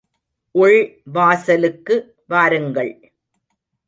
உள் 0.55 1.01
வாசலுக்கு 1.03 1.95
வாருங்கள். 2.27 3.11